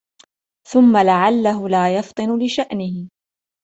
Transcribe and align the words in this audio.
ثُمَّ 0.71 0.97
لَعَلَّهُ 0.97 1.69
لَا 1.69 1.95
يَفْطِنُ 1.97 2.39
لِشَأْنِهِ 2.39 3.07